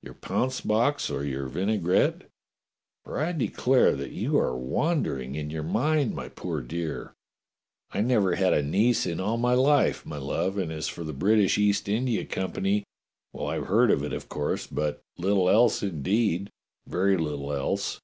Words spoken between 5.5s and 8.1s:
your mind, my poor dear. I